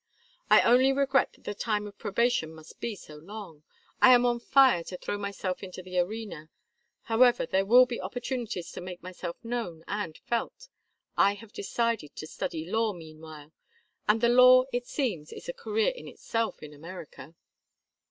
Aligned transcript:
"I 0.49 0.61
only 0.63 0.91
regret 0.91 1.33
that 1.33 1.43
the 1.43 1.53
time 1.53 1.85
of 1.85 1.99
probation 1.99 2.55
must 2.55 2.79
be 2.79 2.95
so 2.95 3.17
long. 3.17 3.61
I 4.01 4.15
am 4.15 4.25
on 4.25 4.39
fire 4.39 4.83
to 4.85 4.97
throw 4.97 5.15
myself 5.19 5.61
into 5.61 5.83
the 5.83 5.99
arena 5.99 6.49
however, 7.03 7.45
there 7.45 7.67
will 7.67 7.85
be 7.85 8.01
opportunities 8.01 8.71
to 8.71 8.81
make 8.81 9.03
myself 9.03 9.37
known 9.43 9.83
and 9.87 10.17
felt. 10.25 10.69
I 11.17 11.35
have 11.35 11.53
decided 11.53 12.15
to 12.15 12.25
study 12.25 12.65
law 12.65 12.93
meanwhile 12.93 13.53
and 14.07 14.21
the 14.21 14.29
law, 14.29 14.63
it 14.73 14.87
seems, 14.87 15.31
is 15.31 15.47
a 15.47 15.53
career 15.53 15.89
in 15.91 16.07
itself 16.07 16.63
in 16.63 16.73
America." 16.73 17.35